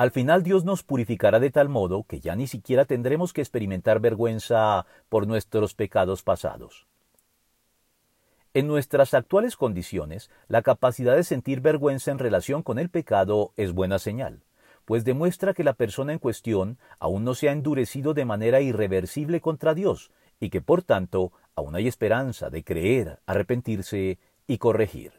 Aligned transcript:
Al 0.00 0.12
final 0.12 0.42
Dios 0.42 0.64
nos 0.64 0.82
purificará 0.82 1.40
de 1.40 1.50
tal 1.50 1.68
modo 1.68 2.04
que 2.04 2.20
ya 2.20 2.34
ni 2.34 2.46
siquiera 2.46 2.86
tendremos 2.86 3.34
que 3.34 3.42
experimentar 3.42 4.00
vergüenza 4.00 4.86
por 5.10 5.26
nuestros 5.26 5.74
pecados 5.74 6.22
pasados. 6.22 6.86
En 8.54 8.66
nuestras 8.66 9.12
actuales 9.12 9.56
condiciones, 9.56 10.30
la 10.48 10.62
capacidad 10.62 11.14
de 11.14 11.22
sentir 11.22 11.60
vergüenza 11.60 12.10
en 12.12 12.18
relación 12.18 12.62
con 12.62 12.78
el 12.78 12.88
pecado 12.88 13.52
es 13.58 13.72
buena 13.74 13.98
señal, 13.98 14.42
pues 14.86 15.04
demuestra 15.04 15.52
que 15.52 15.64
la 15.64 15.74
persona 15.74 16.14
en 16.14 16.18
cuestión 16.18 16.78
aún 16.98 17.22
no 17.22 17.34
se 17.34 17.50
ha 17.50 17.52
endurecido 17.52 18.14
de 18.14 18.24
manera 18.24 18.62
irreversible 18.62 19.42
contra 19.42 19.74
Dios, 19.74 20.12
y 20.40 20.48
que 20.48 20.62
por 20.62 20.82
tanto 20.82 21.30
aún 21.54 21.74
hay 21.74 21.86
esperanza 21.86 22.48
de 22.48 22.64
creer, 22.64 23.18
arrepentirse 23.26 24.18
y 24.46 24.56
corregir. 24.56 25.12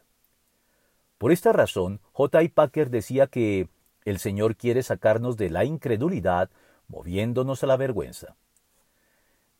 Por 1.18 1.30
esta 1.30 1.52
razón, 1.52 2.00
J. 2.10 2.42
I. 2.42 2.48
Packer 2.48 2.90
decía 2.90 3.28
que 3.28 3.68
el 4.04 4.18
Señor 4.18 4.56
quiere 4.56 4.82
sacarnos 4.82 5.36
de 5.36 5.50
la 5.50 5.64
incredulidad, 5.64 6.50
moviéndonos 6.88 7.62
a 7.62 7.66
la 7.66 7.76
vergüenza. 7.76 8.36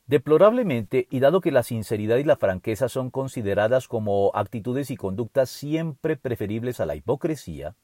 Deplorablemente, 0.06 1.06
y 1.10 1.20
dado 1.20 1.40
que 1.40 1.52
la 1.52 1.62
sinceridad 1.62 2.16
y 2.16 2.24
la 2.24 2.36
franqueza 2.36 2.88
son 2.88 3.10
consideradas 3.10 3.88
como 3.88 4.30
actitudes 4.34 4.90
y 4.90 4.96
conductas 4.96 5.48
siempre 5.48 6.16
preferibles 6.16 6.80
a 6.80 6.86
la 6.86 6.96
hipocresía, 6.96 7.76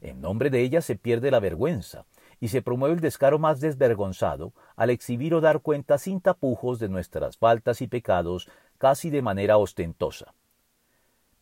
en 0.00 0.20
nombre 0.20 0.50
de 0.50 0.60
ellas 0.60 0.84
se 0.84 0.96
pierde 0.96 1.30
la 1.30 1.40
vergüenza, 1.40 2.06
y 2.40 2.48
se 2.48 2.62
promueve 2.62 2.94
el 2.94 3.00
descaro 3.00 3.38
más 3.38 3.60
desvergonzado 3.60 4.52
al 4.76 4.90
exhibir 4.90 5.34
o 5.34 5.40
dar 5.40 5.60
cuenta 5.60 5.98
sin 5.98 6.20
tapujos 6.20 6.78
de 6.78 6.88
nuestras 6.88 7.36
faltas 7.36 7.82
y 7.82 7.88
pecados 7.88 8.48
casi 8.78 9.10
de 9.10 9.22
manera 9.22 9.56
ostentosa. 9.56 10.34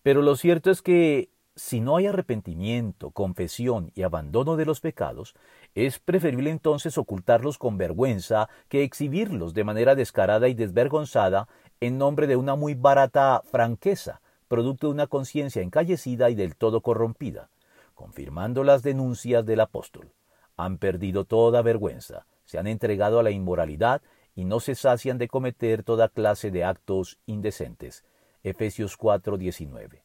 Pero 0.02 0.22
lo 0.22 0.36
cierto 0.36 0.70
es 0.70 0.80
que 0.82 1.28
si 1.56 1.80
no 1.80 1.96
hay 1.96 2.06
arrepentimiento, 2.06 3.10
confesión 3.10 3.90
y 3.94 4.02
abandono 4.02 4.56
de 4.56 4.66
los 4.66 4.80
pecados, 4.80 5.34
es 5.74 5.98
preferible 5.98 6.50
entonces 6.50 6.98
ocultarlos 6.98 7.56
con 7.56 7.78
vergüenza 7.78 8.50
que 8.68 8.82
exhibirlos 8.82 9.54
de 9.54 9.64
manera 9.64 9.94
descarada 9.94 10.48
y 10.48 10.54
desvergonzada 10.54 11.48
en 11.80 11.96
nombre 11.96 12.26
de 12.26 12.36
una 12.36 12.56
muy 12.56 12.74
barata 12.74 13.42
franqueza, 13.50 14.20
producto 14.48 14.88
de 14.88 14.92
una 14.92 15.06
conciencia 15.06 15.62
encallecida 15.62 16.28
y 16.28 16.34
del 16.34 16.56
todo 16.56 16.82
corrompida, 16.82 17.48
confirmando 17.94 18.62
las 18.62 18.82
denuncias 18.82 19.44
del 19.46 19.60
apóstol. 19.60 20.12
Han 20.58 20.76
perdido 20.76 21.24
toda 21.24 21.62
vergüenza, 21.62 22.26
se 22.44 22.58
han 22.58 22.66
entregado 22.66 23.18
a 23.18 23.22
la 23.22 23.30
inmoralidad 23.30 24.02
y 24.34 24.44
no 24.44 24.60
se 24.60 24.74
sacian 24.74 25.16
de 25.16 25.28
cometer 25.28 25.82
toda 25.82 26.10
clase 26.10 26.50
de 26.50 26.64
actos 26.64 27.18
indecentes. 27.24 28.04
Efesios 28.42 28.98
4:19. 28.98 30.02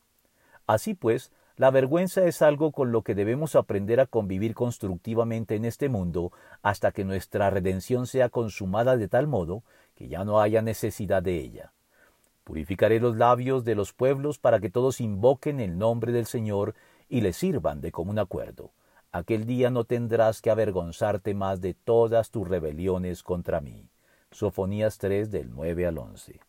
Así 0.65 0.93
pues, 0.93 1.31
la 1.61 1.69
vergüenza 1.69 2.25
es 2.25 2.41
algo 2.41 2.71
con 2.71 2.91
lo 2.91 3.03
que 3.03 3.13
debemos 3.13 3.55
aprender 3.55 3.99
a 3.99 4.07
convivir 4.07 4.55
constructivamente 4.55 5.53
en 5.53 5.65
este 5.65 5.89
mundo 5.89 6.31
hasta 6.63 6.91
que 6.91 7.05
nuestra 7.05 7.51
redención 7.51 8.07
sea 8.07 8.29
consumada 8.29 8.97
de 8.97 9.07
tal 9.07 9.27
modo 9.27 9.61
que 9.93 10.07
ya 10.07 10.25
no 10.25 10.41
haya 10.41 10.63
necesidad 10.63 11.21
de 11.21 11.37
ella. 11.37 11.71
Purificaré 12.45 12.99
los 12.99 13.15
labios 13.15 13.63
de 13.63 13.75
los 13.75 13.93
pueblos 13.93 14.39
para 14.39 14.59
que 14.59 14.71
todos 14.71 14.99
invoquen 15.01 15.59
el 15.59 15.77
nombre 15.77 16.11
del 16.11 16.25
Señor 16.25 16.73
y 17.07 17.21
le 17.21 17.31
sirvan 17.31 17.79
de 17.79 17.91
común 17.91 18.17
acuerdo. 18.17 18.71
Aquel 19.11 19.45
día 19.45 19.69
no 19.69 19.83
tendrás 19.83 20.41
que 20.41 20.49
avergonzarte 20.49 21.35
más 21.35 21.61
de 21.61 21.75
todas 21.75 22.31
tus 22.31 22.47
rebeliones 22.47 23.21
contra 23.21 23.61
mí. 23.61 23.87
Sofonías 24.31 24.97
3 24.97 25.29
del 25.29 25.51
9 25.51 25.85
al 25.85 25.99
11. 25.99 26.39